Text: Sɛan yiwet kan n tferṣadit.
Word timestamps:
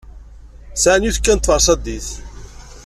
Sɛan 0.81 1.05
yiwet 1.05 1.19
kan 1.25 1.37
n 1.39 1.41
tferṣadit. 1.43 2.07